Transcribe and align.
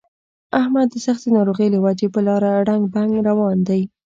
احمد 0.59 0.87
د 0.91 0.95
سختې 1.05 1.29
ناروغۍ 1.37 1.67
له 1.71 1.79
وجې 1.85 2.07
په 2.13 2.19
لاره 2.27 2.51
ړنګ 2.67 2.83
بنګ 2.93 3.11
روان 3.29 3.57
دی. 3.67 3.81